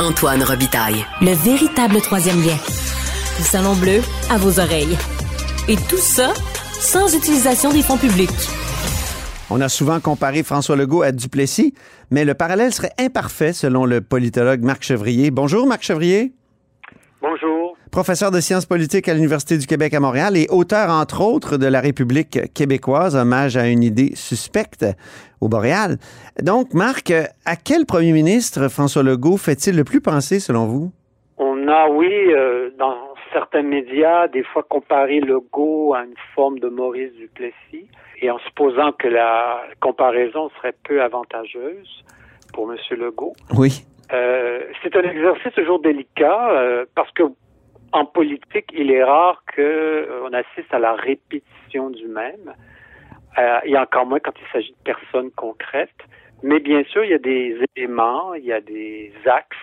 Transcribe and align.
Antoine 0.00 0.42
Robitaille. 0.42 1.06
Le 1.20 1.32
véritable 1.32 2.00
troisième 2.00 2.42
lien. 2.42 2.56
Le 3.38 3.44
Salon 3.44 3.74
Bleu 3.76 4.00
à 4.28 4.38
vos 4.38 4.58
oreilles. 4.58 4.98
Et 5.68 5.76
tout 5.76 5.98
ça 5.98 6.34
sans 6.80 7.14
utilisation 7.14 7.72
des 7.72 7.80
fonds 7.80 7.96
publics. 7.96 8.30
On 9.50 9.60
a 9.60 9.68
souvent 9.68 10.00
comparé 10.00 10.42
François 10.42 10.74
Legault 10.74 11.02
à 11.02 11.12
Duplessis, 11.12 11.74
mais 12.10 12.24
le 12.24 12.34
parallèle 12.34 12.74
serait 12.74 12.92
imparfait 12.98 13.52
selon 13.52 13.84
le 13.84 14.00
politologue 14.00 14.62
Marc 14.62 14.82
Chevrier. 14.82 15.30
Bonjour 15.30 15.64
Marc 15.66 15.84
Chevrier. 15.84 16.34
Professeur 17.94 18.32
de 18.32 18.40
sciences 18.40 18.66
politiques 18.66 19.08
à 19.08 19.14
l'Université 19.14 19.56
du 19.56 19.68
Québec 19.68 19.94
à 19.94 20.00
Montréal 20.00 20.36
et 20.36 20.48
auteur, 20.50 20.90
entre 20.90 21.20
autres, 21.20 21.58
de 21.58 21.68
La 21.68 21.80
République 21.80 22.52
québécoise, 22.52 23.14
hommage 23.14 23.56
à 23.56 23.68
une 23.68 23.84
idée 23.84 24.16
suspecte 24.16 24.84
au 25.40 25.46
Boréal. 25.46 25.98
Donc, 26.42 26.74
Marc, 26.74 27.12
à 27.12 27.54
quel 27.54 27.86
premier 27.86 28.10
ministre 28.10 28.66
François 28.66 29.04
Legault 29.04 29.36
fait-il 29.36 29.76
le 29.76 29.84
plus 29.84 30.00
penser, 30.00 30.40
selon 30.40 30.64
vous? 30.66 30.90
On 31.38 31.68
a, 31.68 31.88
oui, 31.88 32.10
euh, 32.10 32.70
dans 32.80 32.96
certains 33.32 33.62
médias, 33.62 34.26
des 34.26 34.42
fois 34.42 34.64
comparé 34.68 35.20
Legault 35.20 35.94
à 35.94 36.02
une 36.02 36.16
forme 36.34 36.58
de 36.58 36.68
Maurice 36.68 37.12
Duplessis, 37.12 37.86
et 38.20 38.28
en 38.28 38.40
supposant 38.40 38.90
que 38.90 39.06
la 39.06 39.62
comparaison 39.80 40.50
serait 40.56 40.74
peu 40.82 41.00
avantageuse 41.00 42.04
pour 42.52 42.72
M. 42.72 42.76
Legault. 42.98 43.34
Oui. 43.56 43.84
Euh, 44.12 44.62
c'est 44.82 44.96
un 44.96 45.02
exercice 45.02 45.52
toujours 45.54 45.80
délicat 45.80 46.50
euh, 46.50 46.84
parce 46.96 47.10
que 47.12 47.22
en 47.94 48.04
politique, 48.04 48.66
il 48.74 48.90
est 48.90 49.04
rare 49.04 49.42
qu'on 49.54 49.62
euh, 49.62 50.30
assiste 50.32 50.74
à 50.74 50.80
la 50.80 50.94
répétition 50.94 51.90
du 51.90 52.08
même, 52.08 52.52
euh, 53.38 53.58
et 53.64 53.78
encore 53.78 54.04
moins 54.04 54.18
quand 54.18 54.34
il 54.40 54.52
s'agit 54.52 54.72
de 54.72 54.92
personnes 54.92 55.30
concrètes. 55.30 56.02
Mais 56.42 56.58
bien 56.58 56.82
sûr, 56.84 57.04
il 57.04 57.10
y 57.12 57.14
a 57.14 57.18
des 57.18 57.56
éléments, 57.76 58.34
il 58.34 58.44
y 58.44 58.52
a 58.52 58.60
des 58.60 59.12
axes, 59.26 59.56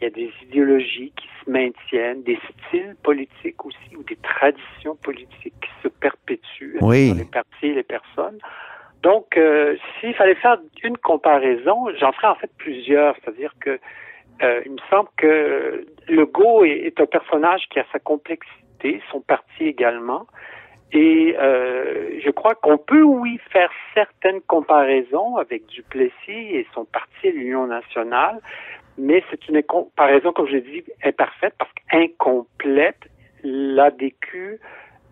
il 0.00 0.04
y 0.04 0.06
a 0.08 0.10
des 0.10 0.32
idéologies 0.42 1.12
qui 1.16 1.28
se 1.44 1.50
maintiennent, 1.50 2.22
des 2.24 2.38
styles 2.66 2.96
politiques 3.02 3.64
aussi, 3.64 3.96
ou 3.96 4.02
des 4.02 4.16
traditions 4.16 4.96
politiques 4.96 5.54
qui 5.60 5.70
se 5.82 5.88
perpétuent 5.88 6.78
oui. 6.80 7.14
les 7.16 7.24
partis 7.24 7.66
et 7.66 7.74
les 7.74 7.84
personnes. 7.84 8.38
Donc, 9.04 9.36
euh, 9.36 9.76
s'il 10.00 10.14
fallait 10.14 10.34
faire 10.34 10.58
une 10.82 10.96
comparaison, 10.96 11.86
j'en 12.00 12.10
ferais 12.10 12.26
en 12.26 12.34
fait 12.34 12.50
plusieurs. 12.58 13.14
C'est-à-dire 13.22 13.54
que 13.60 13.78
euh, 14.42 14.62
il 14.64 14.72
me 14.72 14.78
semble 14.90 15.08
que 15.16 15.86
Legault 16.08 16.64
est, 16.64 17.00
un 17.00 17.06
personnage 17.06 17.62
qui 17.70 17.78
a 17.78 17.84
sa 17.92 17.98
complexité, 17.98 19.00
son 19.10 19.20
parti 19.20 19.64
également. 19.64 20.26
Et 20.92 21.36
euh, 21.38 22.18
je 22.24 22.30
crois 22.30 22.54
qu'on 22.54 22.78
peut, 22.78 23.02
oui, 23.02 23.38
faire 23.50 23.70
certaines 23.94 24.40
comparaisons 24.42 25.36
avec 25.36 25.66
Duplessis 25.66 26.12
et 26.28 26.66
son 26.72 26.86
parti, 26.86 27.30
l'Union 27.30 27.66
nationale, 27.66 28.40
mais 28.96 29.22
c'est 29.30 29.48
une 29.48 29.62
comparaison, 29.62 30.32
comme 30.32 30.46
je 30.46 30.52
l'ai 30.52 30.60
dit, 30.62 30.84
imparfaite 31.04 31.54
parce 31.58 31.70
qu'incomplète. 31.90 32.98
L'ADQ 33.44 34.58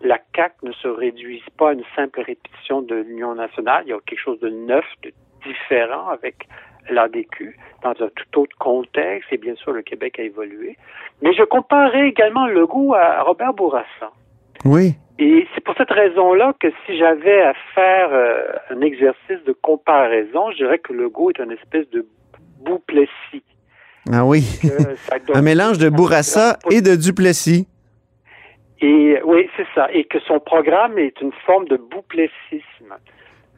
la 0.01 0.19
CAC 0.33 0.61
ne 0.63 0.71
se 0.73 0.87
réduisent 0.87 1.49
pas 1.57 1.69
à 1.69 1.73
une 1.73 1.83
simple 1.95 2.21
répétition 2.21 2.81
de 2.81 2.95
l'Union 2.95 3.35
nationale. 3.35 3.83
Il 3.85 3.89
y 3.89 3.93
a 3.93 3.99
quelque 4.05 4.19
chose 4.19 4.39
de 4.39 4.49
neuf, 4.49 4.85
de 5.03 5.11
différent 5.45 6.07
avec 6.09 6.47
l'ADQ 6.89 7.57
dans 7.83 7.91
un 7.91 8.09
tout 8.09 8.41
autre 8.41 8.55
contexte 8.57 9.31
et 9.31 9.37
bien 9.37 9.55
sûr 9.55 9.71
le 9.71 9.81
Québec 9.81 10.19
a 10.19 10.23
évolué. 10.23 10.77
Mais 11.21 11.33
je 11.33 11.43
comparais 11.43 12.07
également 12.09 12.47
Legault 12.47 12.93
à 12.93 13.23
Robert 13.23 13.53
Bourassa. 13.53 14.11
Oui. 14.65 14.95
Et 15.19 15.47
c'est 15.53 15.63
pour 15.63 15.75
cette 15.77 15.91
raison-là 15.91 16.53
que 16.59 16.67
si 16.85 16.97
j'avais 16.97 17.41
à 17.41 17.53
faire 17.73 18.09
euh, 18.11 18.51
un 18.69 18.81
exercice 18.81 19.43
de 19.45 19.53
comparaison, 19.53 20.51
je 20.51 20.57
dirais 20.57 20.79
que 20.79 20.93
Legault 20.93 21.31
est 21.31 21.39
une 21.39 21.51
espèce 21.51 21.89
de 21.89 22.05
Bouplessis. 22.59 23.43
Ah 24.11 24.25
oui. 24.25 24.43
un 25.33 25.41
mélange 25.41 25.77
de 25.79 25.89
Bourassa 25.89 26.57
et 26.71 26.81
de 26.81 26.95
Duplessis. 26.95 27.67
Et 28.79 29.19
oui, 29.25 29.49
c'est 29.57 29.65
ça. 29.73 29.91
Et 29.91 30.03
que 30.03 30.19
son 30.19 30.39
programme 30.39 30.97
est 30.97 31.19
une 31.21 31.31
forme 31.45 31.67
de 31.67 31.77
bouplessisme. 31.77 32.95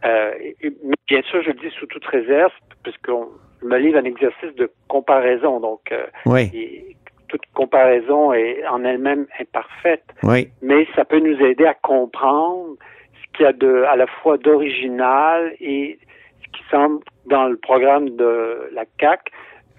Euh, 0.05 0.33
et, 0.61 0.71
bien 1.07 1.21
sûr, 1.23 1.41
je 1.43 1.49
le 1.49 1.59
dis 1.59 1.69
sous 1.77 1.85
toute 1.87 2.05
réserve, 2.05 2.51
puisqu'on 2.83 3.27
me 3.61 3.77
livre 3.77 3.97
un 3.97 4.05
exercice 4.05 4.53
de 4.55 4.71
comparaison. 4.87 5.59
Donc, 5.59 5.91
euh, 5.91 6.05
oui. 6.25 6.49
et, 6.53 6.95
toute 7.27 7.45
comparaison 7.53 8.33
est 8.33 8.65
en 8.67 8.83
elle-même 8.83 9.27
imparfaite. 9.39 10.03
Oui. 10.23 10.49
Mais 10.63 10.87
ça 10.95 11.05
peut 11.05 11.19
nous 11.19 11.39
aider 11.45 11.65
à 11.65 11.75
comprendre 11.75 12.75
ce 13.13 13.37
qu'il 13.37 13.45
y 13.45 13.47
a 13.47 13.53
de, 13.53 13.83
à 13.83 13.95
la 13.95 14.07
fois 14.07 14.37
d'original 14.39 15.53
et 15.59 15.99
ce 16.41 16.57
qui 16.57 16.63
semble 16.71 17.03
dans 17.27 17.47
le 17.47 17.57
programme 17.57 18.09
de 18.15 18.71
la 18.73 18.85
CAC 18.97 19.31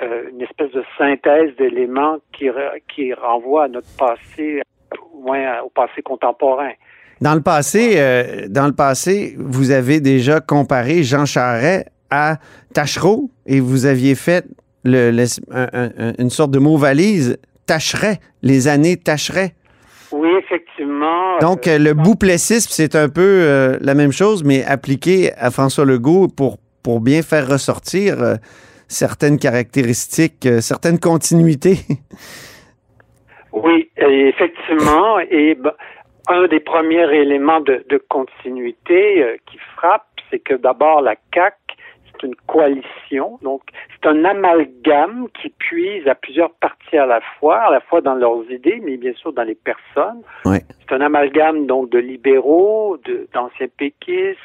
euh, 0.02 0.30
une 0.30 0.40
espèce 0.40 0.70
de 0.70 0.82
synthèse 0.96 1.54
d'éléments 1.56 2.18
qui, 2.32 2.48
qui 2.88 3.12
renvoie 3.12 3.64
à 3.64 3.68
notre 3.68 3.94
passé 3.98 4.62
au 5.12 5.18
moins 5.18 5.60
au 5.60 5.68
passé 5.68 6.00
contemporain. 6.02 6.72
Dans 7.20 7.34
le 7.34 7.42
passé, 7.42 7.94
euh, 7.96 8.46
dans 8.48 8.66
le 8.66 8.72
passé, 8.72 9.36
vous 9.38 9.70
avez 9.70 10.00
déjà 10.00 10.40
comparé 10.40 11.02
Jean 11.02 11.26
Charest 11.26 11.86
à 12.10 12.38
Tachereau 12.72 13.30
et 13.46 13.60
vous 13.60 13.86
aviez 13.86 14.14
fait 14.14 14.46
le, 14.84 15.10
le, 15.10 15.24
un, 15.52 15.68
un, 15.72 16.12
une 16.18 16.30
sorte 16.30 16.50
de 16.50 16.58
mot 16.58 16.76
valise 16.76 17.38
Tacherait, 17.66 18.18
les 18.42 18.68
années 18.68 18.96
Tacherait. 18.96 19.54
Oui, 20.12 20.28
effectivement. 20.38 21.38
Donc, 21.40 21.68
euh, 21.68 21.78
le 21.78 21.94
bouplessisme, 21.94 22.70
c'est 22.72 22.96
un 22.96 23.08
peu 23.08 23.20
euh, 23.22 23.78
la 23.80 23.94
même 23.94 24.12
chose, 24.12 24.42
mais 24.44 24.64
appliqué 24.64 25.32
à 25.38 25.50
François 25.50 25.84
Legault 25.84 26.28
pour, 26.28 26.58
pour 26.82 27.00
bien 27.00 27.22
faire 27.22 27.46
ressortir 27.48 28.22
euh, 28.22 28.34
certaines 28.88 29.38
caractéristiques, 29.38 30.48
certaines 30.60 30.98
continuités. 30.98 31.78
Oui, 33.52 33.90
effectivement. 33.96 35.18
Et 35.28 35.56
ben, 35.56 35.72
un 36.30 36.46
des 36.46 36.60
premiers 36.60 37.12
éléments 37.14 37.60
de, 37.60 37.84
de 37.88 37.98
continuité 38.08 39.22
euh, 39.22 39.36
qui 39.46 39.58
frappe, 39.76 40.06
c'est 40.30 40.38
que 40.38 40.54
d'abord 40.54 41.02
la 41.02 41.16
CAC 41.32 41.54
c'est 42.20 42.26
une 42.26 42.34
coalition, 42.46 43.38
donc 43.42 43.62
c'est 43.94 44.08
un 44.08 44.24
amalgame 44.24 45.28
qui 45.40 45.48
puise 45.50 46.06
à 46.08 46.14
plusieurs 46.14 46.52
partis 46.54 46.96
à 46.96 47.06
la 47.06 47.20
fois, 47.38 47.58
à 47.58 47.70
la 47.70 47.80
fois 47.80 48.00
dans 48.00 48.14
leurs 48.14 48.50
idées, 48.50 48.80
mais 48.84 48.96
bien 48.96 49.12
sûr 49.14 49.32
dans 49.32 49.42
les 49.42 49.54
personnes. 49.54 50.22
C'est 50.44 50.94
un 50.94 51.00
amalgame 51.00 51.66
donc 51.66 51.90
de 51.90 51.98
libéraux, 51.98 52.98
d'anciens 53.32 53.68
péquistes, 53.76 54.38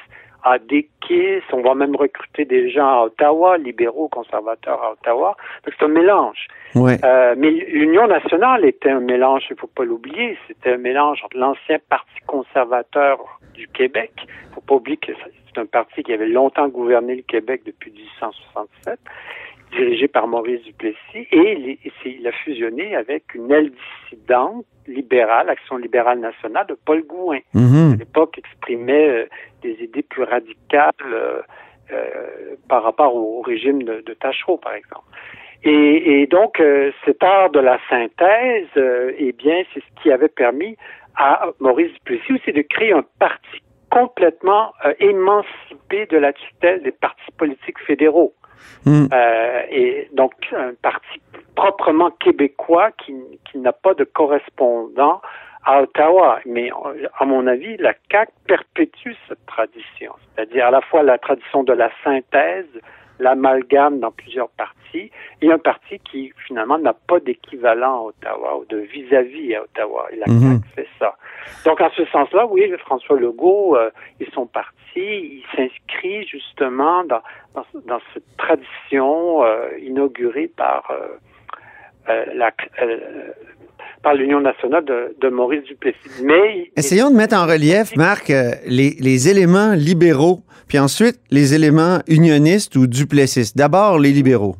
à 0.46 0.60
Dekis, 0.60 1.42
on 1.52 1.62
va 1.62 1.74
même 1.74 1.96
recruter 1.96 2.46
des 2.46 2.70
gens 2.70 2.88
à 2.88 3.06
Ottawa, 3.06 3.58
libéraux, 3.58 4.08
conservateurs 4.08 4.82
à 4.82 4.92
Ottawa. 4.92 5.36
Donc 5.66 5.74
c'est 5.78 5.86
un 5.86 5.90
mélange. 5.90 6.48
Ouais. 6.76 6.98
Euh, 7.04 7.34
mais 7.36 7.50
l'Union 7.50 8.08
nationale 8.08 8.64
était 8.64 8.92
un 8.92 9.00
mélange, 9.00 9.44
il 9.50 9.54
ne 9.54 9.60
faut 9.60 9.68
pas 9.68 9.84
l'oublier, 9.84 10.38
c'était 10.48 10.74
un 10.74 10.78
mélange 10.78 11.22
entre 11.24 11.36
l'ancien 11.38 11.78
Parti 11.90 12.20
conservateur 12.28 13.20
du 13.56 13.68
Québec, 13.70 14.12
il 14.18 14.50
ne 14.50 14.54
faut 14.56 14.62
pas 14.62 14.76
oublier 14.76 14.98
que 14.98 15.14
c'est 15.24 15.60
un 15.60 15.66
parti 15.66 16.04
qui 16.04 16.14
avait 16.14 16.28
longtemps 16.28 16.68
gouverné 16.68 17.16
le 17.16 17.22
Québec 17.24 17.62
depuis 17.66 17.92
1867, 17.92 19.00
dirigé 19.72 20.08
par 20.08 20.28
Maurice 20.28 20.64
Duplessis, 20.64 21.28
et 21.32 21.78
il 22.06 22.28
a 22.28 22.32
fusionné 22.32 22.96
avec 22.96 23.34
une 23.34 23.52
aile 23.52 23.72
dissidente 23.72 24.66
libérale, 24.88 25.50
Action 25.50 25.78
libérale 25.78 26.20
nationale 26.20 26.68
de 26.68 26.78
Paul 26.86 27.04
Gouin. 27.04 27.40
Mm 27.54 27.60
-hmm. 27.60 27.94
À 27.94 27.96
l'époque, 27.98 28.38
exprimait 28.38 29.10
euh, 29.10 29.26
des 29.62 29.76
idées 29.84 30.04
plus 30.04 30.24
radicales 30.24 30.94
euh, 31.06 31.42
euh, 31.92 32.56
par 32.70 32.84
rapport 32.84 33.16
au, 33.16 33.40
au 33.40 33.42
régime 33.42 33.84
de, 33.84 34.02
de, 34.02 34.14
Tachereau, 34.14 34.58
par 34.58 34.74
exemple. 34.74 35.08
Et, 35.64 36.22
et 36.22 36.28
donc, 36.28 36.62
cet 37.06 37.24
art 37.24 37.50
de 37.50 37.60
la 37.60 37.78
synthèse, 37.90 38.76
eh 39.26 39.32
bien, 39.44 39.58
c'est 39.72 39.84
ce 39.88 39.92
qui 40.00 40.12
avait 40.12 40.36
permis 40.44 40.74
à 41.16 41.32
Maurice 41.60 41.92
Duplessis 41.94 42.34
aussi 42.34 42.52
de 42.52 42.64
créer 42.74 42.94
un 42.94 43.06
parti 43.26 43.58
complètement 43.90 44.66
émancipé 45.00 46.06
de 46.14 46.18
la 46.26 46.34
tutelle 46.34 46.84
des 46.84 46.92
partis 46.92 47.32
politiques 47.42 47.80
fédéraux. 47.80 48.34
Mm. 48.86 49.08
Euh, 49.12 49.62
et 49.70 50.10
donc 50.14 50.34
un 50.54 50.74
parti 50.82 51.22
proprement 51.56 52.12
québécois 52.12 52.92
qui, 52.92 53.16
qui 53.50 53.58
n'a 53.58 53.72
pas 53.72 53.94
de 53.94 54.04
correspondant 54.04 55.22
à 55.66 55.82
Ottawa. 55.82 56.40
Mais 56.46 56.70
à 57.18 57.26
mon 57.26 57.48
avis, 57.48 57.78
la 57.78 57.94
CAQ 58.12 58.32
perpétue 58.48 59.14
cette 59.28 59.46
tradition, 59.46 60.14
c'est-à-dire 60.36 60.68
à 60.68 60.72
la 60.72 60.82
fois 60.82 61.04
la 61.04 61.18
tradition 61.18 61.64
de 61.64 61.74
la 61.74 61.90
synthèse, 62.04 62.66
l'amalgame 63.20 64.00
dans 64.00 64.12
plusieurs 64.12 64.50
partis, 64.50 64.75
et 65.42 65.52
un 65.52 65.58
parti 65.58 66.00
qui 66.00 66.32
finalement 66.48 66.78
n'a 66.78 66.94
pas 66.94 67.20
d'équivalent 67.20 67.98
à 67.98 68.02
Ottawa 68.10 68.58
ou 68.60 68.66
de 68.66 68.78
vis-à-vis 68.78 69.54
-à, 69.54 69.64
Ottawa. 69.64 70.08
Et 70.12 70.18
la 70.18 70.26
Mhm. 70.28 70.62
Fait 70.76 70.88
ça. 71.00 71.16
Donc 71.66 71.82
en 71.82 71.90
ce 71.92 72.06
sens-là, 72.06 72.46
oui, 72.48 72.72
François 72.80 73.20
Legault 73.20 73.76
euh, 73.76 73.90
et 74.20 74.28
son 74.34 74.46
parti, 74.46 74.74
il 74.96 75.44
s'inscrit 75.56 76.28
justement 76.28 77.04
dans, 77.06 77.22
dans, 77.54 77.66
dans, 77.86 78.00
cette 78.14 78.38
tradition 78.38 79.44
euh, 79.44 79.70
inaugurée 79.80 80.50
par 80.56 80.92
euh, 80.92 81.08
euh 82.10 82.26
la 82.34 82.52
par 84.04 84.14
l'Union 84.14 84.40
nationale 84.40 84.86
de, 84.86 85.16
de, 85.20 85.30
Maurice 85.30 85.64
Duplessis. 85.64 86.22
Mais 86.24 86.70
essayons 86.78 87.10
de 87.10 87.16
mettre 87.16 87.36
en 87.36 87.48
relief, 87.48 87.96
Marc, 87.96 88.30
euh, 88.30 88.52
les, 88.68 88.92
les 89.00 89.30
éléments 89.30 89.74
libéraux, 89.74 90.42
puis 90.68 90.78
ensuite 90.78 91.20
les 91.32 91.56
éléments 91.56 91.98
unionistes 92.08 92.76
ou 92.76 92.86
duplessistes. 92.86 93.58
D'abord 93.58 93.98
les 93.98 94.12
libéraux. 94.12 94.56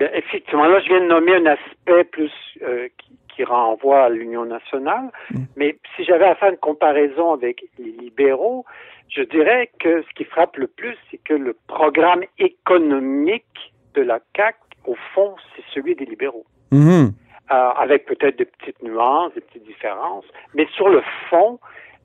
Effectivement 0.00 0.66
là, 0.66 0.80
je 0.80 0.88
viens 0.88 1.00
de 1.00 1.06
nommer 1.06 1.34
un 1.36 1.46
aspect 1.46 2.04
plus 2.04 2.32
euh, 2.62 2.88
qui, 2.98 3.18
qui, 3.34 3.44
renvoie 3.44 4.04
à 4.04 4.08
l'Union 4.08 4.44
nationale, 4.44 5.10
mm. 5.30 5.38
mais 5.56 5.78
si 5.96 6.04
j'avais 6.04 6.26
à 6.26 6.34
faire 6.34 6.50
une 6.50 6.58
comparaison 6.58 7.32
avec 7.32 7.64
les 7.78 7.92
libéraux, 7.92 8.64
je 9.08 9.22
dirais 9.22 9.70
que 9.80 10.02
ce 10.02 10.14
qui 10.14 10.24
frappe 10.24 10.56
le 10.56 10.66
plus, 10.66 10.96
c'est 11.10 11.18
que 11.18 11.34
le 11.34 11.56
programme 11.66 12.24
économique 12.38 13.72
de 13.94 14.02
la 14.02 14.20
CAC, 14.34 14.56
au 14.86 14.96
fond, 15.14 15.34
c'est 15.54 15.64
celui 15.72 15.94
des 15.94 16.04
libéraux. 16.04 16.44
Mm-hmm. 16.72 17.12
Euh, 17.50 17.70
avec 17.78 18.04
peut-être 18.04 18.36
des 18.36 18.44
petites 18.44 18.82
nuances, 18.82 19.32
des 19.34 19.40
petites 19.40 19.64
différences, 19.64 20.26
mais 20.54 20.66
sur 20.76 20.90
le 20.90 21.02
fond, 21.30 21.58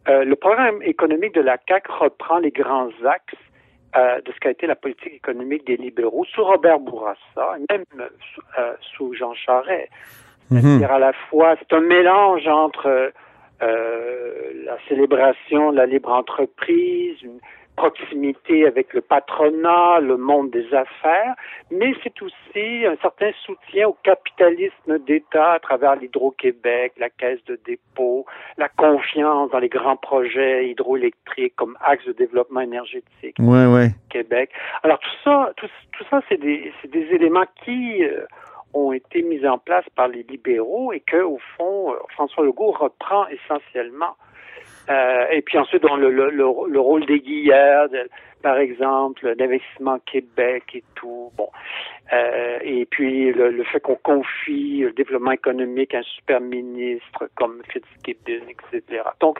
euh, 0.07 0.23
le 0.23 0.35
programme 0.37 0.81
économique 0.83 1.33
de 1.33 1.41
la 1.41 1.57
CAC 1.57 1.87
reprend 1.87 2.39
les 2.39 2.51
grands 2.51 2.89
axes 3.05 3.35
euh, 3.95 4.21
de 4.21 4.31
ce 4.31 4.39
qu'a 4.39 4.51
été 4.51 4.65
la 4.67 4.75
politique 4.75 5.13
économique 5.13 5.67
des 5.67 5.77
libéraux 5.77 6.25
sous 6.25 6.43
Robert 6.43 6.79
Bourassa, 6.79 7.57
même 7.69 7.85
euh, 7.99 8.73
sous 8.95 9.13
Jean 9.13 9.33
Charest. 9.33 9.89
Mhm. 10.49 10.61
C'est-à-dire 10.61 10.91
à 10.91 10.99
la 10.99 11.13
fois, 11.29 11.55
c'est 11.59 11.75
un 11.75 11.81
mélange 11.81 12.47
entre 12.47 13.11
euh, 13.61 14.51
la 14.65 14.77
célébration 14.87 15.71
de 15.71 15.77
la 15.77 15.85
libre 15.85 16.11
entreprise, 16.11 17.21
une 17.21 17.39
proximité 17.75 18.67
avec 18.67 18.93
le 18.93 19.01
patronat, 19.01 19.99
le 19.99 20.17
monde 20.17 20.51
des 20.51 20.73
affaires, 20.73 21.35
mais 21.71 21.93
c'est 22.03 22.21
aussi 22.21 22.85
un 22.85 22.95
certain 23.01 23.31
soutien 23.45 23.87
au 23.87 23.97
capitalisme 24.03 24.99
d'État 24.99 25.53
à 25.53 25.59
travers 25.59 25.95
l'Hydro-Québec, 25.95 26.93
la 26.97 27.09
Caisse 27.09 27.43
de 27.45 27.59
dépôt, 27.65 28.25
la 28.57 28.69
confiance 28.69 29.49
dans 29.51 29.59
les 29.59 29.69
grands 29.69 29.97
projets 29.97 30.69
hydroélectriques 30.69 31.55
comme 31.55 31.77
axe 31.83 32.05
de 32.05 32.13
développement 32.13 32.61
énergétique 32.61 33.35
ouais, 33.39 33.65
ouais. 33.65 33.89
Québec. 34.09 34.51
Alors 34.83 34.99
tout 34.99 35.17
ça, 35.23 35.51
tout, 35.57 35.67
tout 35.97 36.03
ça, 36.09 36.21
c'est 36.29 36.39
des, 36.39 36.71
des 36.87 37.07
éléments 37.11 37.45
qui 37.63 38.03
euh, 38.03 38.25
ont 38.73 38.91
été 38.91 39.21
mis 39.21 39.45
en 39.47 39.57
place 39.57 39.85
par 39.95 40.07
les 40.07 40.23
libéraux 40.23 40.93
et 40.93 40.99
que, 40.99 41.21
au 41.21 41.39
fond, 41.57 41.93
euh, 41.93 41.97
François 42.09 42.43
Legault 42.43 42.71
reprend 42.71 43.27
essentiellement. 43.27 44.15
Euh, 44.89 45.25
et 45.31 45.41
puis 45.41 45.57
ensuite, 45.57 45.83
dans 45.83 45.95
le, 45.95 46.09
le, 46.09 46.29
le, 46.29 46.45
le 46.69 46.79
rôle 46.79 47.05
par 48.41 48.57
exemple, 48.57 49.35
d'investissement 49.35 49.99
Québec 49.99 50.63
et 50.73 50.83
tout. 50.95 51.31
Bon. 51.37 51.49
Euh, 52.11 52.59
et 52.61 52.85
puis 52.85 53.31
le, 53.31 53.49
le 53.49 53.63
fait 53.63 53.79
qu'on 53.79 53.95
confie 53.95 54.79
le 54.79 54.91
développement 54.91 55.31
économique 55.31 55.95
à 55.95 55.99
un 55.99 56.03
super 56.03 56.41
ministre 56.41 57.29
comme 57.35 57.61
Fitzgibbon, 57.71 58.45
etc. 58.49 59.03
Donc, 59.21 59.39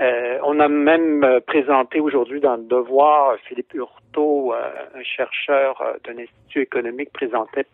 euh, 0.00 0.38
on 0.42 0.58
a 0.58 0.68
même 0.68 1.22
euh, 1.22 1.40
présenté 1.40 2.00
aujourd'hui 2.00 2.40
dans 2.40 2.56
le 2.56 2.64
Devoir, 2.64 3.36
Philippe 3.46 3.72
Hurtaud, 3.74 4.52
euh, 4.52 4.70
un 4.94 5.02
chercheur 5.04 5.80
euh, 5.80 5.92
d'un 6.04 6.20
institut 6.20 6.62
économique, 6.62 7.12
présentait 7.12 7.66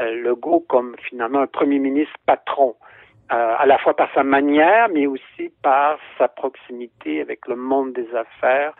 Legault 0.00 0.64
comme 0.68 0.96
finalement 1.08 1.40
un 1.40 1.46
premier 1.46 1.78
ministre 1.78 2.14
patron. 2.26 2.74
Euh, 3.32 3.54
à 3.58 3.64
la 3.64 3.78
fois 3.78 3.96
par 3.96 4.12
sa 4.14 4.22
manière, 4.22 4.90
mais 4.90 5.06
aussi 5.06 5.50
par 5.62 5.98
sa 6.18 6.28
proximité 6.28 7.22
avec 7.22 7.48
le 7.48 7.56
monde 7.56 7.94
des 7.94 8.06
affaires. 8.14 8.74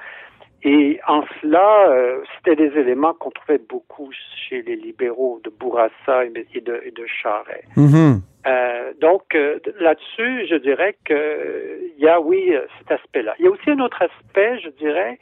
Et 0.62 1.00
en 1.08 1.25
cela, 1.41 1.88
euh, 1.88 2.23
c'était 2.37 2.56
des 2.56 2.79
éléments 2.79 3.14
qu'on 3.14 3.31
trouvait 3.31 3.58
beaucoup 3.58 4.11
chez 4.37 4.61
les 4.61 4.76
libéraux 4.76 5.41
de 5.44 5.49
Bourassa 5.49 6.26
et 6.26 6.61
de, 6.61 6.79
et 6.85 6.91
de 6.91 7.06
Charest. 7.06 7.64
Mm-hmm. 7.75 8.20
Euh, 8.46 8.93
donc 9.00 9.35
là-dessus, 9.81 10.46
je 10.46 10.56
dirais 10.56 10.94
que 11.06 11.81
il 11.96 12.05
y 12.05 12.08
a 12.08 12.20
oui 12.20 12.55
cet 12.79 13.00
aspect-là. 13.00 13.35
Il 13.38 13.46
y 13.46 13.49
a 13.49 13.50
aussi 13.50 13.70
un 13.70 13.81
autre 13.81 14.02
aspect, 14.02 14.58
je 14.61 14.69
dirais, 14.69 15.19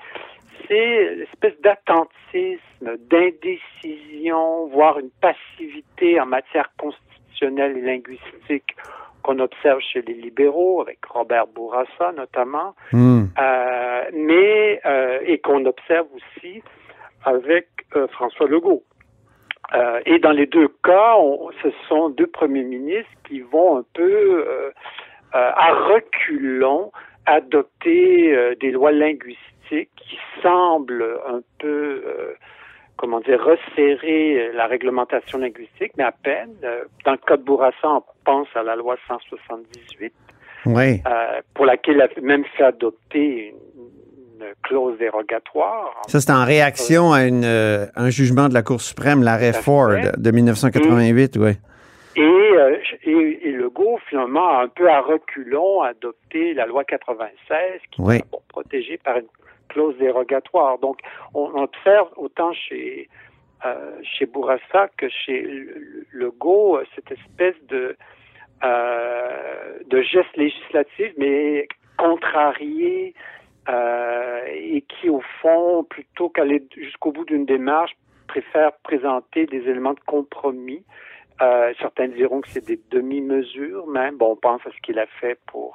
c'est 0.66 1.14
l'espèce 1.14 1.60
d'attentisme, 1.60 2.96
d'indécision, 3.08 4.66
voire 4.66 4.98
une 4.98 5.10
passivité 5.20 6.20
en 6.20 6.26
matière 6.26 6.70
constitutionnelle 6.76 7.78
et 7.78 7.82
linguistique 7.82 8.74
qu'on 9.22 9.38
observe 9.38 9.80
chez 9.80 10.02
les 10.02 10.14
libéraux, 10.14 10.82
avec 10.82 10.98
Robert 11.06 11.46
Bourassa 11.46 12.12
notamment, 12.16 12.74
Mm. 12.92 13.24
euh, 13.38 14.02
mais 14.12 14.80
euh, 14.84 15.18
et 15.24 15.38
qu'on 15.38 15.64
observe 15.66 16.06
aussi 16.14 16.62
avec 17.24 17.68
euh, 17.96 18.06
François 18.08 18.46
Legault. 18.46 18.82
Et 20.04 20.18
dans 20.18 20.32
les 20.32 20.44
deux 20.44 20.68
cas, 20.84 21.14
on, 21.16 21.50
ce 21.62 21.70
sont 21.88 22.10
deux 22.10 22.26
premiers 22.26 22.62
ministres 22.62 23.10
qui 23.26 23.40
vont 23.40 23.78
un 23.78 23.84
peu 23.94 24.44
à 25.32 25.72
reculons 25.72 26.92
adopter 27.24 28.54
des 28.60 28.70
lois 28.70 28.92
linguistiques 28.92 29.88
qui 29.96 30.18
semblent 30.42 31.18
un 31.26 31.40
peu 31.58 32.02
comment 32.96 33.20
dire, 33.20 33.40
resserrer 33.42 34.52
la 34.54 34.66
réglementation 34.66 35.38
linguistique, 35.38 35.92
mais 35.96 36.04
à 36.04 36.12
peine. 36.12 36.50
Dans 37.04 37.12
le 37.12 37.18
cas 37.18 37.36
de 37.36 37.42
Bourassa, 37.42 37.76
on 37.88 38.02
pense 38.24 38.48
à 38.54 38.62
la 38.62 38.76
loi 38.76 38.96
178, 39.08 40.12
Oui. 40.66 41.00
euh, 41.06 41.40
pour 41.54 41.66
laquelle 41.66 41.96
il 41.96 42.02
a 42.02 42.08
même 42.20 42.44
fait 42.56 42.62
adopter 42.64 43.48
une, 43.48 44.44
une 44.44 44.52
clause 44.62 44.98
dérogatoire. 44.98 46.00
Ça, 46.08 46.20
c'est 46.20 46.32
en 46.32 46.44
réaction 46.44 47.12
à 47.12 47.24
une, 47.24 47.44
euh, 47.44 47.86
un 47.96 48.10
jugement 48.10 48.48
de 48.48 48.54
la 48.54 48.62
Cour 48.62 48.80
suprême, 48.80 49.22
l'arrêt 49.22 49.52
Ford 49.52 49.90
de 50.16 50.30
1988, 50.30 51.36
oui. 51.38 51.50
Et, 52.14 52.20
euh, 52.20 52.76
et, 53.04 53.48
et 53.48 53.52
Legault, 53.52 53.98
finalement, 54.10 54.58
a 54.58 54.64
un 54.64 54.68
peu 54.68 54.88
à 54.90 55.00
reculons 55.00 55.80
adopté 55.80 56.52
la 56.54 56.66
loi 56.66 56.84
96 56.84 57.56
qui 57.90 58.00
Oui. 58.02 58.16
est 58.16 58.30
bon, 58.30 58.40
protégée 58.48 58.98
par 59.02 59.16
une 59.16 59.26
clause 59.72 59.96
dérogatoire. 59.98 60.78
Donc, 60.78 60.98
on 61.34 61.48
observe 61.66 62.08
autant 62.16 62.52
chez 62.64 63.08
euh, 63.64 63.96
chez 64.02 64.26
Bourassa 64.26 64.82
que 64.98 65.08
chez 65.08 65.38
Le- 65.42 66.06
Legault 66.12 66.80
cette 66.94 67.10
espèce 67.18 67.58
de 67.74 67.96
euh, 68.64 69.78
de 69.92 69.98
geste 70.02 70.36
législatif, 70.36 71.08
mais 71.16 71.68
contrarié 71.96 73.14
euh, 73.68 74.40
et 74.48 74.80
qui, 74.82 75.08
au 75.08 75.22
fond, 75.40 75.84
plutôt 75.94 76.28
qu'aller 76.28 76.60
jusqu'au 76.76 77.12
bout 77.12 77.24
d'une 77.24 77.46
démarche, 77.46 77.92
préfère 78.26 78.72
présenter 78.82 79.46
des 79.46 79.62
éléments 79.70 79.94
de 79.94 80.04
compromis. 80.06 80.84
Certains 81.80 82.06
diront 82.06 82.40
que 82.40 82.48
c'est 82.54 82.66
des 82.72 82.80
demi-mesures, 82.96 83.84
même. 83.88 84.16
Bon, 84.16 84.28
on 84.34 84.36
pense 84.36 84.64
à 84.64 84.70
ce 84.70 84.80
qu'il 84.84 84.98
a 85.00 85.06
fait 85.20 85.36
pour 85.50 85.70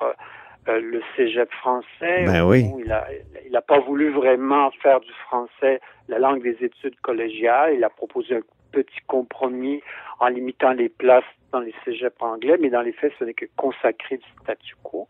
euh, 0.68 0.80
le 0.80 1.02
cégep 1.16 1.52
français. 1.54 2.26
Ben 2.26 2.44
où 2.44 2.50
oui. 2.52 2.66
Il 2.80 2.92
a, 2.92 3.08
il 3.46 3.56
a 3.56 3.62
pas 3.62 3.80
voulu 3.80 4.10
vraiment 4.12 4.70
faire 4.82 5.00
du 5.00 5.12
français 5.28 5.80
la 6.08 6.20
langue 6.20 6.42
des 6.44 6.58
études 6.64 7.00
collégiales. 7.02 7.76
Il 7.76 7.84
a 7.84 7.90
proposé 7.90 8.36
un 8.36 8.42
petit 8.72 9.00
compromis 9.08 9.82
en 10.20 10.28
limitant 10.28 10.72
les 10.74 10.90
places 10.90 11.24
dans 11.54 11.60
les 11.62 11.74
cégeps 11.86 12.22
anglais, 12.22 12.58
mais 12.60 12.70
dans 12.70 12.82
les 12.82 12.92
faits, 12.92 13.14
ce 13.18 13.24
n'est 13.24 13.34
que 13.34 13.46
consacré 13.56 14.18
du 14.18 14.26
statu 14.44 14.76
quo. 14.84 15.08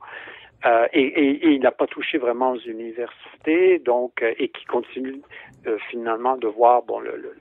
Euh, 0.65 0.87
et, 0.93 1.01
et- 1.01 1.45
et 1.47 1.49
il 1.51 1.61
n'a 1.61 1.71
pas 1.71 1.85
touché 1.87 2.17
vraiment 2.17 2.51
aux 2.51 2.59
universités, 2.59 3.79
donc 3.79 4.21
euh, 4.23 4.33
et 4.39 4.49
qui 4.49 4.65
continue 4.65 5.21
euh, 5.67 5.77
finalement 5.89 6.35
de 6.37 6.47
voir 6.47 6.81
bon 6.83 6.99
le, 6.99 7.15
le- 7.15 7.35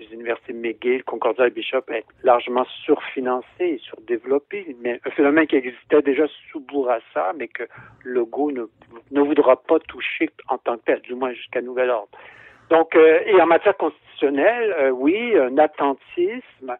les 0.00 0.12
universités 0.14 0.52
McGill, 0.52 1.04
Concordia 1.04 1.46
et 1.46 1.50
Bishop 1.50 1.82
être 1.88 2.08
largement 2.22 2.64
surfinancées 2.84 3.46
et 3.60 3.78
surdéveloppées, 3.78 4.76
mais 4.80 5.00
un 5.04 5.10
phénomène 5.10 5.46
qui 5.46 5.56
existait 5.56 6.02
déjà 6.02 6.24
sous 6.50 6.60
Bourassa, 6.60 7.32
mais 7.36 7.48
que 7.48 7.64
Legault 8.04 8.50
ne, 8.50 8.64
ne 9.10 9.20
voudra 9.20 9.56
pas 9.56 9.78
toucher 9.80 10.30
en 10.48 10.58
tant 10.58 10.76
que 10.78 10.84
tel, 10.84 11.00
du 11.02 11.14
moins 11.14 11.32
jusqu'à 11.32 11.60
nouvel 11.60 11.90
ordre. 11.90 12.10
Donc, 12.70 12.94
euh, 12.94 13.20
et 13.26 13.40
en 13.40 13.46
matière 13.46 13.76
constitutionnelle, 13.76 14.74
euh, 14.78 14.90
oui, 14.90 15.36
un 15.36 15.58
attentisme. 15.58 16.76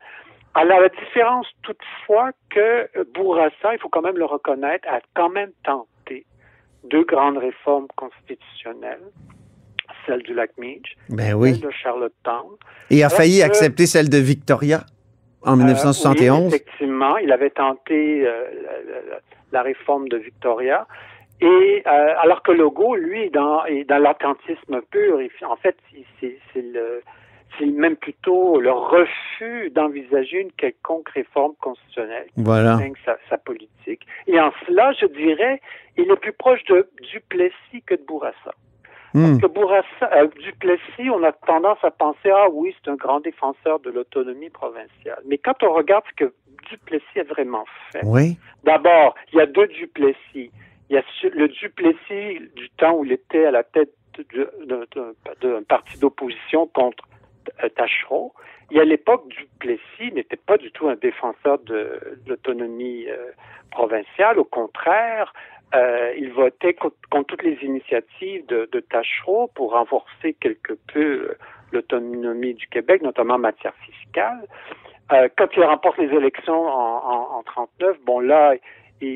À 0.55 0.65
la 0.65 0.89
différence 0.89 1.47
toutefois 1.63 2.31
que 2.51 2.89
Bourassa, 3.15 3.73
il 3.73 3.79
faut 3.79 3.89
quand 3.89 4.03
même 4.03 4.19
le 4.19 4.25
reconnaître, 4.25 4.89
a 4.89 5.01
quand 5.15 5.29
même 5.29 5.53
tenté 5.63 6.27
deux 6.85 7.05
grandes 7.05 7.39
réformes 7.39 7.87
constitutionnelles, 7.97 9.03
celle 10.11 10.23
du 10.23 10.35
lac 10.35 10.51
Meach, 10.59 10.97
Ben 11.09 11.35
oui. 11.35 11.53
celle 11.55 11.63
de 11.69 11.71
Charlottetown. 11.71 12.47
Et 12.91 13.03
a 13.03 13.07
Alors 13.07 13.17
failli 13.19 13.39
que- 13.41 13.45
accepter 13.47 13.87
celle 13.87 14.09
de 14.09 14.19
Victoria 14.19 14.81
en 15.43 15.53
Euh, 15.53 15.57
1971. 15.57 16.41
oui, 16.41 16.47
effectivement, 16.49 17.17
il 17.19 17.31
avait 17.33 17.51
tenté 17.51 18.27
euh, 18.27 18.45
la, 18.65 19.01
la- 19.13 19.21
la 19.53 19.63
réforme 19.63 20.09
de 20.09 20.17
Victoria. 20.17 20.87
Et 21.41 21.83
euh, 21.87 22.15
alors 22.23 22.43
que 22.43 22.53
Legault, 22.53 22.97
lui, 22.97 23.23
est 23.23 23.31
dans, 23.31 23.65
est 23.65 23.85
dans 23.85 23.99
l'attentisme 23.99 24.81
pur. 24.91 25.19
En 25.49 25.57
fait, 25.57 25.77
c'est 26.21 26.37
c'est 26.53 26.63
le 26.63 27.03
c'est 27.59 27.67
même 27.67 27.97
plutôt 27.97 28.61
le 28.61 28.71
refus 28.71 29.71
d'envisager 29.71 30.39
une 30.41 30.53
quelconque 30.53 31.09
réforme 31.11 31.55
constitutionnelle 31.61 32.27
qui 32.35 32.43
Voilà. 32.43 32.79
sa, 33.05 33.17
sa 33.29 33.39
politique. 33.39 34.07
Et 34.29 34.39
en 34.41 34.53
cela, 34.67 34.93
je 35.01 35.07
dirais, 35.07 35.61
il 35.97 36.11
est 36.11 36.17
plus 36.17 36.33
proche 36.33 36.63
de 36.65 36.89
Duplessis 37.13 37.83
que 37.87 37.95
de 37.95 38.03
Bourassa. 38.07 38.53
Hmm. 39.13 39.39
Que 39.39 39.47
Bourassa, 39.47 40.11
euh, 40.13 40.29
Duplessis, 40.41 41.11
on 41.11 41.23
a 41.25 41.33
tendance 41.33 41.79
à 41.83 41.91
penser, 41.91 42.31
ah 42.31 42.49
oui, 42.53 42.75
c'est 42.79 42.91
un 42.91 42.95
grand 42.95 43.21
défenseur 43.21 43.81
de 43.81 43.91
l'autonomie 43.91 44.51
provinciale. 44.51 45.21
Mais 45.27 45.39
quand 45.39 45.63
on 45.63 45.73
regarde 45.73 46.05
ce 46.11 46.25
que 46.25 46.33
Duplessis 46.71 47.21
a 47.21 47.25
vraiment 47.25 47.65
fait, 47.91 48.03
Oui. 48.05 48.39
d'abord, 48.63 49.15
il 49.33 49.39
y 49.39 49.41
a 49.41 49.47
deux 49.47 49.67
Duplessis. 49.67 50.51
Il 50.89 50.95
y 50.95 50.97
a 50.97 51.03
le 51.35 51.49
Duplessis 51.49 52.41
du 52.55 52.71
temps 52.71 52.95
où 52.95 53.05
il 53.05 53.13
était 53.13 53.47
à 53.47 53.51
la 53.51 53.65
tête 53.65 53.93
d'un 55.41 55.63
parti 55.69 55.99
d'opposition 55.99 56.67
contre 56.69 57.05
Tachereau. 57.77 58.33
Et 58.71 58.81
à 58.81 58.85
l'époque, 58.85 59.27
Duplessis 59.29 60.13
n'était 60.13 60.37
pas 60.37 60.57
du 60.57 60.71
tout 60.73 60.89
un 60.89 60.97
défenseur 60.97 61.59
de, 61.61 62.19
l'autonomie 62.27 63.07
provinciale. 63.71 64.39
Au 64.39 64.45
contraire, 64.45 65.33
il 65.75 66.33
votait 66.33 66.75
contre, 66.75 67.27
toutes 67.27 67.43
les 67.43 67.59
initiatives 67.63 68.45
de, 68.47 68.69
de 68.73 68.81
Tachereau 68.81 69.49
pour 69.55 69.73
renforcer 69.73 70.35
quelque 70.35 70.75
peu 70.93 71.35
l'autonomie 71.73 72.55
du 72.55 72.67
Québec, 72.69 73.03
notamment 73.03 73.35
en 73.35 73.39
matière 73.39 73.75
fiscale. 73.77 74.47
Euh, 75.13 75.29
quand 75.37 75.49
il 75.57 75.65
remporte 75.65 75.99
les 75.99 76.15
élections 76.15 76.67
en, 76.67 77.39
en, 77.39 77.43
39, 77.43 77.99
bon 78.05 78.21
là, 78.21 78.55
il, 79.01 79.09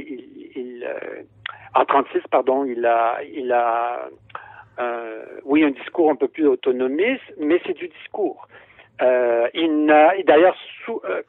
il, 0.56 0.84
euh, 0.84 1.22
en 1.74 1.84
36, 1.84 2.22
pardon, 2.30 2.64
il 2.64 2.84
a, 2.84 3.18
il 3.22 3.52
a, 3.52 4.08
euh, 4.80 5.24
oui, 5.44 5.62
un 5.62 5.70
discours 5.70 6.10
un 6.10 6.16
peu 6.16 6.28
plus 6.28 6.46
autonomiste, 6.46 7.22
mais 7.38 7.60
c'est 7.64 7.74
du 7.74 7.88
discours. 7.88 8.48
Euh, 9.02 9.48
il 9.54 9.84
n'a, 9.84 10.14
d'ailleurs, 10.24 10.56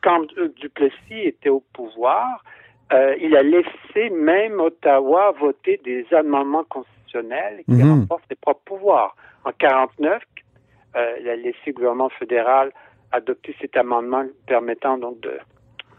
quand 0.03 0.25
Duplessis 0.57 1.19
était 1.19 1.49
au 1.49 1.63
pouvoir, 1.73 2.43
il 2.91 3.35
a 3.35 3.43
laissé 3.43 4.09
même 4.11 4.59
Ottawa 4.59 5.33
voter 5.39 5.79
des 5.83 6.05
amendements 6.13 6.65
constitutionnels 6.65 7.63
qui 7.65 7.75
mm 7.75 8.01
renforcent 8.01 8.23
ses 8.29 8.35
propres 8.35 8.61
pouvoirs. 8.65 9.15
En 9.43 9.51
49, 9.57 10.21
il 10.95 11.29
a 11.29 11.35
laissé 11.35 11.57
le 11.67 11.73
gouvernement 11.73 12.09
fédéral 12.09 12.71
adopté 13.11 13.55
cet 13.61 13.77
amendement 13.77 14.23
permettant 14.47 14.97
donc 14.97 15.19
de, 15.21 15.31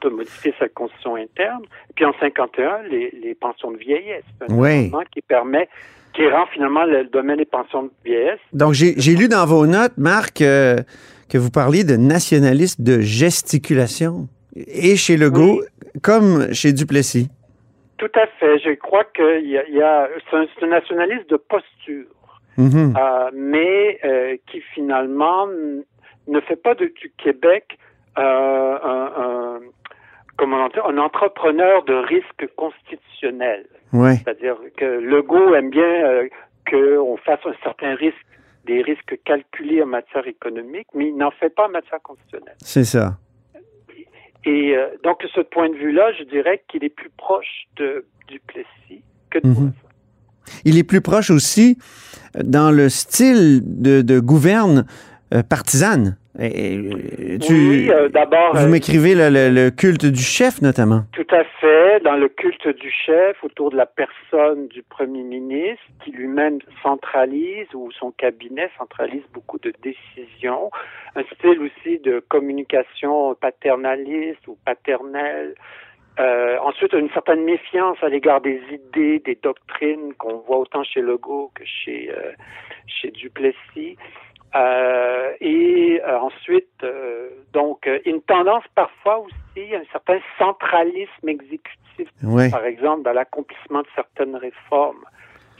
de 0.03 0.09
modifier 0.09 0.55
sa 0.59 0.69
constitution 0.69 1.17
interne. 1.17 1.63
Puis 1.95 2.05
en 2.05 2.13
51, 2.21 2.83
les, 2.91 3.11
les 3.23 3.35
pensions 3.35 3.73
de 3.73 3.79
vieillesse. 3.79 4.25
Un 4.41 4.55
amendement 4.55 5.03
qui 5.11 5.23
permet 5.23 5.69
qui 6.15 6.27
rend 6.29 6.47
finalement 6.47 6.85
le 6.85 7.05
domaine 7.05 7.37
des 7.37 7.45
pensions 7.45 7.85
de 7.85 7.91
vieillesse. 8.05 8.41
Donc, 8.53 8.73
j'ai 8.73 9.15
lu 9.15 9.29
dans 9.29 9.45
vos 9.45 9.67
notes, 9.67 9.93
Marc, 9.99 10.41
euh, 10.41 10.79
que 11.29 11.37
vous 11.37 11.51
parliez 11.51 11.85
de 11.85 11.97
nationalisme 11.97 12.83
de 12.83 13.01
gesticulation, 13.01 14.27
et 14.57 14.97
chez 14.97 15.19
Legault, 15.19 15.61
comme 16.03 16.53
chez 16.53 16.73
Duplessis. 16.73 17.29
Tout 17.99 18.11
à 18.15 18.27
fait. 18.39 18.59
Je 18.59 18.75
crois 18.75 19.05
que 19.05 19.41
y 19.43 19.57
a, 19.57 19.69
y 19.69 19.81
a 19.81 20.09
c'est 20.31 20.37
un, 20.37 20.47
un, 20.63 20.67
nationalisme 20.69 21.27
de 21.29 21.37
posture, 21.37 22.07
mm-hmm. 22.59 22.97
euh, 22.97 23.31
mais 23.35 23.99
euh, 24.05 24.37
qui 24.47 24.61
finalement 24.75 25.47
ne 26.29 26.41
fait 26.41 26.57
pas 26.57 26.75
de, 26.75 26.87
du 26.87 27.13
Québec 27.17 27.79
euh, 28.19 28.23
un, 28.23 29.13
un, 29.17 29.61
comment 30.37 30.69
dire, 30.69 30.85
un 30.87 30.99
entrepreneur 30.99 31.85
de 31.85 31.95
risque 31.95 32.47
constitutionnel. 32.57 33.67
Ouais. 33.93 34.17
C'est-à-dire 34.17 34.57
que 34.77 34.85
Legault 34.85 35.55
aime 35.55 35.71
bien 35.71 36.29
qu'on 36.71 37.17
fasse 37.19 37.41
un 37.47 37.55
certain 37.63 37.95
risque, 37.95 38.17
des 38.67 38.83
risques 38.83 39.19
calculés 39.25 39.83
en 39.83 39.87
matière 39.87 40.27
économique, 40.27 40.89
mais 40.95 41.09
il 41.09 41.17
n'en 41.17 41.31
fait 41.31 41.55
pas 41.55 41.67
en 41.67 41.71
matière 41.71 42.03
constitutionnelle. 42.03 42.57
C'est 42.59 42.85
ça. 42.85 43.13
Et 44.47 44.77
euh, 44.77 44.87
donc, 45.03 45.23
de 45.23 45.29
ce 45.35 45.41
point 45.41 45.69
de 45.69 45.75
vue-là, 45.75 46.13
je 46.19 46.25
dirais 46.25 46.63
qu'il 46.69 46.85
est 46.85 46.89
plus 46.89 47.11
proche 47.17 47.67
de 47.77 48.07
Duplessis 48.29 49.03
que 49.31 49.41
de 49.41 49.49
mm 49.49 49.73
Il 50.65 50.79
est 50.79 50.85
plus 50.85 51.01
proche 51.01 51.31
aussi 51.31 51.79
dans 52.43 52.71
le 52.71 52.89
style 52.89 53.61
de, 53.65 54.03
de 54.03 54.21
gouverne 54.21 54.87
euh, 55.35 55.43
partisane. 55.43 56.17
Et, 56.39 57.39
tu, 57.41 57.53
oui, 57.53 57.91
euh, 57.91 58.09
d'abord. 58.09 58.55
Vous 58.55 58.67
euh, 58.67 58.69
m'écrivez 58.69 59.15
le, 59.15 59.31
le, 59.51 59.71
culte 59.71 60.05
du 60.05 60.21
chef, 60.21 60.61
notamment. 60.61 61.03
Tout 61.13 61.27
à 61.31 61.45
fait. 61.61 62.01
Dans 62.05 62.15
le 62.15 62.29
culte 62.29 62.69
du 62.69 62.91
chef, 62.91 63.43
autour 63.43 63.71
de 63.71 63.77
la 63.77 63.87
personne 63.87 64.69
du 64.69 64.83
premier 64.83 65.23
ministre, 65.23 65.83
qui 66.05 66.13
lui-même 66.13 66.59
centralise, 66.83 67.67
ou 67.75 67.91
son 67.93 68.11
cabinet 68.11 68.71
centralise 68.79 69.23
beaucoup 69.33 69.59
de 69.59 69.73
décisions. 69.83 70.71
Un 71.15 71.23
style 71.35 71.59
aussi 71.61 71.99
de 72.01 72.23
communication 72.29 73.35
paternaliste 73.35 74.47
ou 74.47 74.59
paternelle. 74.65 75.55
Euh, 76.19 76.57
ensuite, 76.63 76.93
une 76.93 77.11
certaine 77.11 77.45
méfiance 77.45 77.97
à 78.03 78.09
l'égard 78.09 78.43
des 78.43 78.61
idées, 78.71 79.21
des 79.21 79.39
doctrines 79.43 80.13
qu'on 80.19 80.39
voit 80.47 80.59
autant 80.59 80.85
chez 80.85 81.01
Legault 81.01 81.51
que 81.55 81.65
chez, 81.65 82.11
chez 82.87 83.11
Duplessis. 83.11 83.97
Euh, 84.57 85.33
et 85.41 86.01
euh, 86.07 86.19
ensuite, 86.19 86.69
euh, 86.83 87.29
donc, 87.53 87.89
une 88.05 88.23
tendance 88.23 88.65
parfois 88.75 89.19
aussi, 89.19 89.75
un 89.75 89.85
certain 89.93 90.19
centralisme 90.39 91.29
exécutif, 91.29 92.09
par 92.51 92.65
exemple, 92.65 93.03
dans 93.03 93.13
l'accomplissement 93.13 93.81
de 93.81 93.89
certaines 93.95 94.37
réformes. 94.37 95.05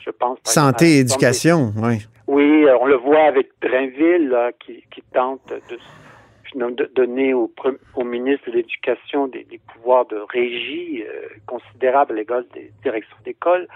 Je 0.05 0.11
pense. 0.11 0.39
Santé, 0.45 0.99
éducation, 0.99 1.73
oui. 1.77 2.07
Oui, 2.29 2.65
on 2.81 2.87
le 2.87 2.97
voit 2.97 3.25
avec 3.25 3.49
Drainville 3.61 4.35
qui, 4.61 4.85
qui, 4.93 5.03
tente 5.13 5.41
de, 5.49 6.71
de 6.71 6.91
donner 6.95 7.35
au, 7.35 7.51
au, 7.95 8.05
ministre 8.05 8.51
de 8.51 8.57
l'Éducation 8.57 9.29
des, 9.29 9.45
des, 9.45 9.61
pouvoirs 9.73 10.07
de 10.07 10.17
régie 10.33 11.05
considérables 11.47 12.13
à 12.13 12.17
l'égard 12.17 12.43
des 12.55 12.71
directions 12.83 13.17
d'école. 13.25 13.69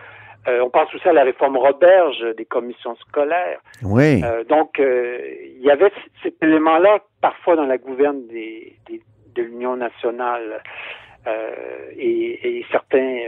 Euh, 0.48 0.62
on 0.62 0.70
pense 0.70 0.92
aussi 0.94 1.06
à 1.06 1.12
la 1.12 1.24
réforme 1.24 1.56
Roberge 1.56 2.24
des 2.36 2.46
commissions 2.46 2.96
scolaires. 2.96 3.60
Oui. 3.82 4.22
Euh, 4.24 4.42
donc, 4.44 4.80
euh, 4.80 5.18
il 5.56 5.62
y 5.62 5.70
avait 5.70 5.92
cet 6.22 6.42
élément-là 6.42 7.00
parfois 7.20 7.56
dans 7.56 7.66
la 7.66 7.76
gouverne 7.76 8.26
des, 8.28 8.76
des, 8.88 9.02
de 9.34 9.42
l'Union 9.42 9.76
nationale 9.76 10.62
et, 11.98 12.58
et, 12.58 12.66
certains, 12.72 13.18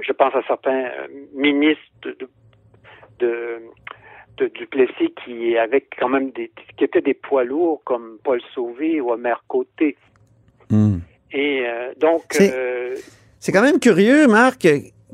je 0.00 0.12
pense 0.12 0.32
à 0.36 0.42
certains 0.46 0.88
ministres 1.34 1.82
de, 2.04 2.16
de, 3.18 3.58
de 4.36 4.46
Duplessis 4.46 5.12
qui 5.24 5.58
avaient 5.58 5.84
quand 5.98 6.08
même 6.08 6.30
des, 6.30 6.52
qui 6.78 6.84
étaient 6.84 7.00
des 7.00 7.14
poids 7.14 7.42
lourds 7.42 7.82
comme 7.84 8.18
Paul 8.22 8.40
Sauvé 8.54 9.00
ou 9.00 9.10
Omer 9.10 9.42
Côté. 9.48 9.96
Hmm. 10.70 10.98
Et 11.32 11.66
donc, 11.98 12.22
c'est 13.40 13.50
quand 13.50 13.62
même 13.62 13.80
curieux, 13.80 14.28
Marc 14.28 14.64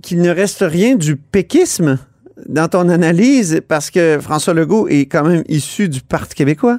qu'il 0.03 0.23
ne 0.23 0.31
reste 0.31 0.65
rien 0.67 0.97
du 0.97 1.17
péquisme 1.17 1.99
dans 2.47 2.69
ton 2.69 2.89
analyse 2.89 3.63
parce 3.69 3.91
que 3.91 4.19
François 4.21 4.55
Legault 4.55 4.89
est 4.89 5.11
quand 5.11 5.25
même 5.25 5.43
issu 5.49 5.89
du 5.89 6.01
Parti 6.01 6.35
québécois. 6.35 6.79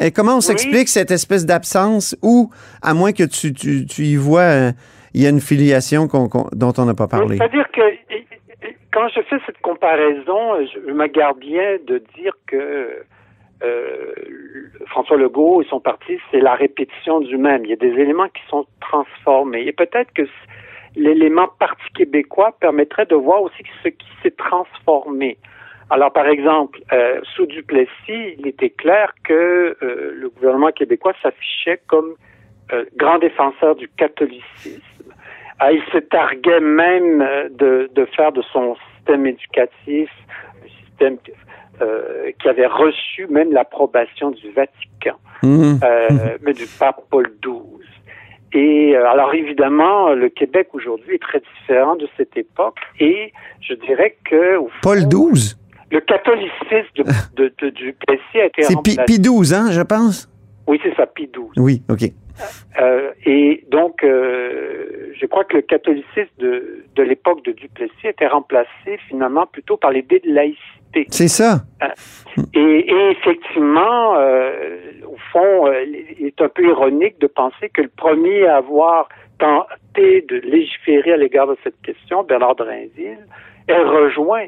Et 0.00 0.10
comment 0.10 0.36
on 0.36 0.40
s'explique 0.40 0.88
cette 0.88 1.10
espèce 1.10 1.46
d'absence 1.46 2.16
ou, 2.22 2.50
à 2.82 2.94
moins 2.94 3.12
que 3.12 3.22
tu, 3.24 3.52
tu, 3.52 3.86
tu 3.86 4.02
y 4.02 4.16
vois, 4.16 4.40
euh, 4.40 4.72
il 5.14 5.22
y 5.22 5.26
a 5.26 5.30
une 5.30 5.40
filiation 5.40 6.06
dont 6.06 6.72
on 6.76 6.84
n'a 6.84 6.94
pas 6.94 7.06
parlé? 7.06 7.36
C'est-à-dire 7.36 7.70
que 7.72 7.80
quand 8.92 9.08
je 9.08 9.20
fais 9.22 9.36
cette 9.46 9.60
comparaison, 9.60 10.66
je 10.66 10.92
me 10.92 11.06
garde 11.06 11.38
bien 11.38 11.78
de 11.86 12.02
dire 12.16 12.32
que 12.46 13.04
euh, 13.62 14.12
François 14.86 15.16
Legault 15.16 15.62
et 15.62 15.66
son 15.66 15.80
parti, 15.80 16.18
c'est 16.30 16.40
la 16.40 16.54
répétition 16.54 17.20
du 17.20 17.36
même. 17.36 17.64
Il 17.64 17.70
y 17.70 17.72
a 17.72 17.76
des 17.76 17.92
éléments 18.00 18.28
qui 18.28 18.42
sont 18.48 18.66
transformés. 18.80 19.66
Et 19.66 19.72
peut-être 19.72 20.12
que 20.12 20.22
l'élément 20.96 21.48
parti 21.58 21.84
québécois 21.94 22.54
permettrait 22.60 23.06
de 23.06 23.14
voir 23.14 23.42
aussi 23.42 23.62
ce 23.82 23.88
qui 23.88 24.06
s'est 24.22 24.36
transformé. 24.36 25.38
Alors, 25.90 26.12
par 26.12 26.26
exemple, 26.26 26.80
euh, 26.92 27.20
sous 27.34 27.46
Duplessis, 27.46 28.34
il 28.38 28.46
était 28.46 28.70
clair 28.70 29.12
que 29.22 29.76
euh, 29.82 30.12
le 30.14 30.28
gouvernement 30.30 30.72
québécois 30.72 31.12
s'affichait 31.22 31.80
comme 31.86 32.14
euh, 32.72 32.84
grand 32.96 33.18
défenseur 33.18 33.74
du 33.74 33.88
catholicisme. 33.88 35.12
Ah, 35.58 35.72
il 35.72 35.82
se 35.92 35.98
targuait 35.98 36.60
même 36.60 37.18
de, 37.50 37.88
de, 37.94 38.04
faire 38.06 38.32
de 38.32 38.42
son 38.52 38.76
système 38.96 39.26
éducatif 39.26 40.10
un 40.64 40.86
système 40.86 41.18
qui 42.40 42.48
avait 42.48 42.66
reçu 42.66 43.26
même 43.26 43.52
l'approbation 43.52 44.30
du 44.30 44.50
Vatican, 44.52 45.16
mmh. 45.42 45.74
mais 46.42 46.52
du 46.52 46.66
pape 46.78 47.02
Paul 47.10 47.32
XII. 47.42 47.73
Et 48.54 48.96
euh, 48.96 49.10
alors 49.10 49.34
évidemment, 49.34 50.12
le 50.12 50.28
Québec 50.28 50.68
aujourd'hui 50.72 51.16
est 51.16 51.22
très 51.22 51.42
différent 51.58 51.96
de 51.96 52.08
cette 52.16 52.36
époque. 52.36 52.76
Et 53.00 53.32
je 53.60 53.74
dirais 53.74 54.16
que 54.24 54.58
Paul 54.80 54.98
XII. 55.08 55.56
Le 55.90 56.00
catholicisme 56.00 57.04
de, 57.36 57.52
de, 57.60 57.70
du 57.70 57.92
Plessis 57.92 58.40
a 58.40 58.46
été 58.46 58.62
C'est 58.62 58.82
Pi, 58.82 59.20
XII, 59.20 59.54
hein, 59.54 59.70
je 59.70 59.82
pense? 59.82 60.28
Oui, 60.66 60.80
c'est 60.82 60.94
ça, 60.96 61.06
Pi 61.06 61.28
XII. 61.32 61.62
Oui, 61.62 61.82
ok. 61.88 62.10
Euh, 62.80 63.10
et 63.24 63.64
donc, 63.70 64.02
euh, 64.02 65.12
je 65.20 65.26
crois 65.26 65.44
que 65.44 65.56
le 65.56 65.62
catholicisme 65.62 66.34
de, 66.38 66.84
de 66.94 67.02
l'époque 67.02 67.44
de 67.44 67.52
Duplessis 67.52 68.06
était 68.06 68.26
remplacé 68.26 68.98
finalement 69.08 69.46
plutôt 69.46 69.76
par 69.76 69.90
l'idée 69.90 70.20
de 70.24 70.32
laïcité. 70.32 71.06
C'est 71.10 71.28
ça. 71.28 71.62
Euh, 71.82 71.86
et, 72.54 72.58
et, 72.58 73.10
effectivement, 73.10 74.16
euh, 74.16 74.90
au 75.06 75.16
fond, 75.32 75.66
euh, 75.66 75.84
il 76.18 76.26
est 76.26 76.40
un 76.40 76.48
peu 76.48 76.66
ironique 76.66 77.20
de 77.20 77.26
penser 77.26 77.68
que 77.68 77.82
le 77.82 77.88
premier 77.88 78.46
à 78.46 78.56
avoir 78.56 79.08
tenté 79.38 80.22
de 80.22 80.36
légiférer 80.36 81.12
à 81.12 81.16
l'égard 81.16 81.46
de 81.46 81.56
cette 81.62 81.80
question, 81.82 82.22
Bernard 82.22 82.56
Drinville, 82.56 83.26
est 83.68 83.82
rejoint 83.82 84.46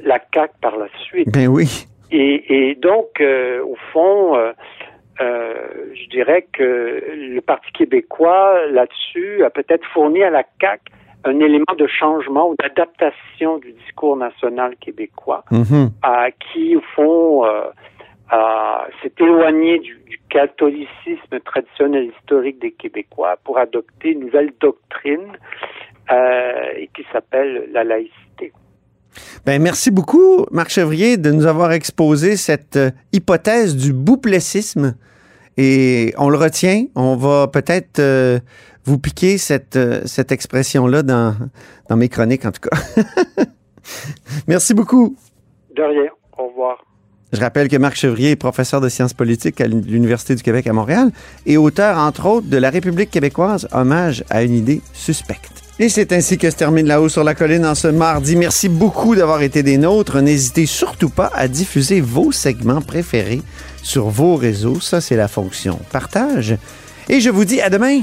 la 0.00 0.18
CAQ 0.32 0.54
par 0.62 0.78
la 0.78 0.86
suite. 1.04 1.28
Ben 1.30 1.48
oui. 1.48 1.86
Et, 2.10 2.70
et 2.70 2.74
donc, 2.76 3.20
au 3.20 3.76
fond, 3.92 4.36
euh, 5.20 5.52
je 5.94 6.08
dirais 6.10 6.46
que 6.52 7.02
le 7.16 7.40
Parti 7.40 7.72
québécois, 7.72 8.66
là-dessus, 8.70 9.44
a 9.44 9.50
peut-être 9.50 9.84
fourni 9.92 10.22
à 10.22 10.30
la 10.30 10.44
CAQ 10.60 10.80
un 11.28 11.40
élément 11.40 11.74
de 11.76 11.86
changement 11.86 12.50
ou 12.50 12.56
d'adaptation 12.58 13.58
du 13.58 13.72
discours 13.72 14.16
national 14.16 14.76
québécois, 14.76 15.44
à 16.02 16.30
qui, 16.30 16.76
au 16.76 16.82
fond, 16.94 17.44
euh, 17.44 17.62
s'est 19.02 19.12
éloigné 19.18 19.78
du, 19.78 19.98
catholicisme 20.30 21.40
traditionnel 21.42 22.10
historique 22.14 22.60
des 22.60 22.72
Québécois 22.72 23.38
pour 23.44 23.56
adopter 23.56 24.10
une 24.10 24.20
nouvelle 24.20 24.52
doctrine 24.60 25.38
et 26.76 26.90
qui 26.94 27.02
s'appelle 27.10 27.70
la 27.72 27.82
laïcité. 27.82 28.52
Ben, 29.46 29.62
merci 29.62 29.90
beaucoup, 29.90 30.44
Marc 30.50 30.68
Chevrier, 30.68 31.16
de 31.16 31.30
nous 31.30 31.46
avoir 31.46 31.72
exposé 31.72 32.36
cette 32.36 32.78
hypothèse 33.14 33.74
du 33.74 33.94
bouplessisme. 33.94 34.96
Et 35.58 36.14
on 36.16 36.30
le 36.30 36.38
retient. 36.38 36.86
On 36.94 37.16
va 37.16 37.48
peut-être 37.48 38.00
vous 38.84 38.98
piquer 38.98 39.36
cette, 39.36 39.78
cette 40.06 40.32
expression-là 40.32 41.02
dans, 41.02 41.34
dans 41.90 41.96
mes 41.96 42.08
chroniques, 42.08 42.46
en 42.46 42.52
tout 42.52 42.62
cas. 42.70 42.78
merci 44.46 44.72
beaucoup. 44.72 45.16
De 45.76 45.82
rien. 45.82 46.10
Au 46.38 46.46
revoir. 46.48 46.78
Je 47.32 47.40
rappelle 47.40 47.68
que 47.68 47.76
Marc 47.76 47.96
Chevrier 47.96 48.30
est 48.30 48.36
professeur 48.36 48.80
de 48.80 48.88
sciences 48.88 49.12
politiques 49.12 49.60
à 49.60 49.66
l'Université 49.66 50.34
du 50.34 50.42
Québec 50.42 50.66
à 50.66 50.72
Montréal 50.72 51.10
et 51.44 51.58
auteur, 51.58 51.98
entre 51.98 52.24
autres, 52.26 52.48
de 52.48 52.56
La 52.56 52.70
République 52.70 53.10
québécoise, 53.10 53.68
hommage 53.72 54.24
à 54.30 54.42
une 54.42 54.54
idée 54.54 54.80
suspecte. 54.94 55.52
Et 55.78 55.90
c'est 55.90 56.12
ainsi 56.12 56.38
que 56.38 56.50
se 56.50 56.56
termine 56.56 56.86
La 56.86 57.02
Haut 57.02 57.08
sur 57.08 57.22
la 57.22 57.34
Colline 57.34 57.66
en 57.66 57.74
ce 57.74 57.86
mardi. 57.86 58.34
Merci 58.34 58.68
beaucoup 58.68 59.14
d'avoir 59.14 59.42
été 59.42 59.62
des 59.62 59.76
nôtres. 59.76 60.20
N'hésitez 60.22 60.64
surtout 60.66 61.10
pas 61.10 61.30
à 61.34 61.48
diffuser 61.48 62.00
vos 62.00 62.32
segments 62.32 62.80
préférés 62.80 63.42
sur 63.82 64.08
vos 64.08 64.36
réseaux. 64.36 64.80
Ça, 64.80 65.00
c'est 65.00 65.16
la 65.16 65.28
fonction 65.28 65.78
partage. 65.90 66.56
Et 67.08 67.20
je 67.20 67.30
vous 67.30 67.44
dis 67.44 67.60
à 67.60 67.70
demain. 67.70 68.02